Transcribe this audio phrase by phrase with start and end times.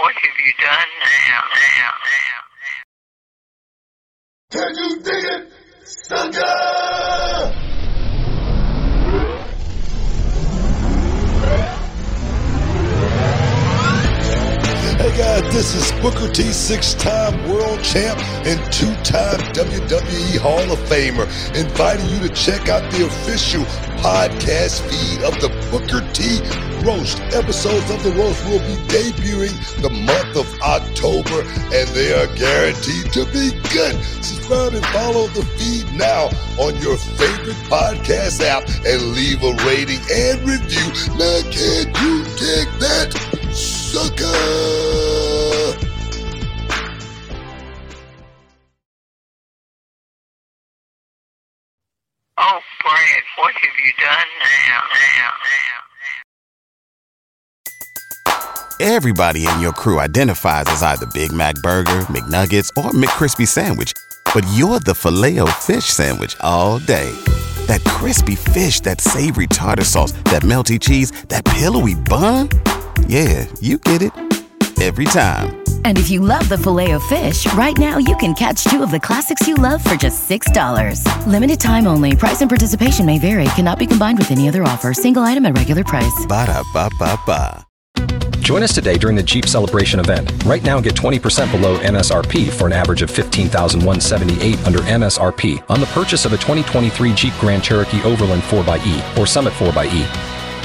[0.00, 1.42] What have you done now,
[1.78, 1.94] now,
[2.28, 2.42] now?
[4.52, 5.52] Can you dig it,
[15.10, 18.16] Hey guys, this is Booker T, six-time world champ
[18.46, 21.26] and two-time WWE Hall of Famer,
[21.58, 23.64] inviting you to check out the official
[24.04, 26.38] podcast feed of the Booker T
[26.86, 27.18] Roast.
[27.34, 31.42] Episodes of the Roast will be debuting the month of October,
[31.74, 33.98] and they are guaranteed to be good.
[34.22, 40.00] Subscribe and follow the feed now on your favorite podcast app and leave a rating
[40.14, 40.86] and review.
[41.18, 43.10] Now, can't you dig that,
[43.50, 44.69] sucker?
[52.42, 54.82] Oh, Brad, what have you done now,
[55.18, 55.32] now,
[58.78, 58.86] now?
[58.94, 63.92] Everybody in your crew identifies as either Big Mac Burger, McNuggets, or McCrispy Sandwich.
[64.32, 67.10] But you're the filet fish Sandwich all day.
[67.66, 72.48] That crispy fish, that savory tartar sauce, that melty cheese, that pillowy bun.
[73.06, 74.12] Yeah, you get it.
[74.80, 75.62] Every time.
[75.84, 79.46] And if you love the Filet-O-Fish, right now you can catch two of the classics
[79.46, 81.04] you love for just $6.
[81.26, 82.16] Limited time only.
[82.16, 84.94] Price and participation may vary, cannot be combined with any other offer.
[84.94, 86.24] Single item at regular price.
[86.26, 87.66] Ba da ba ba ba.
[88.40, 90.32] Join us today during the Jeep Celebration event.
[90.44, 95.86] Right now, get 20% below MSRP for an average of 15178 under MSRP on the
[95.86, 100.39] purchase of a 2023 Jeep Grand Cherokee Overland 4xE or Summit 4xE.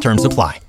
[0.00, 0.60] Terms apply.